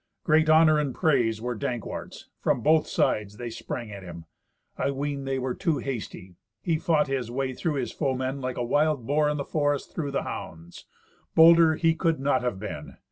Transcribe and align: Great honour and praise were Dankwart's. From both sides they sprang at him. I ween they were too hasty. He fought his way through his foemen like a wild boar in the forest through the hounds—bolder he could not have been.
Great 0.23 0.49
honour 0.49 0.79
and 0.79 0.95
praise 0.95 1.39
were 1.39 1.53
Dankwart's. 1.53 2.27
From 2.39 2.61
both 2.61 2.87
sides 2.87 3.37
they 3.37 3.51
sprang 3.51 3.91
at 3.91 4.01
him. 4.01 4.25
I 4.75 4.89
ween 4.89 5.25
they 5.25 5.37
were 5.37 5.53
too 5.53 5.77
hasty. 5.77 6.33
He 6.59 6.79
fought 6.79 7.05
his 7.05 7.29
way 7.29 7.53
through 7.53 7.75
his 7.75 7.91
foemen 7.91 8.41
like 8.41 8.57
a 8.57 8.63
wild 8.65 9.05
boar 9.05 9.29
in 9.29 9.37
the 9.37 9.45
forest 9.45 9.93
through 9.93 10.09
the 10.09 10.23
hounds—bolder 10.23 11.75
he 11.75 11.93
could 11.93 12.19
not 12.19 12.41
have 12.41 12.57
been. 12.59 12.97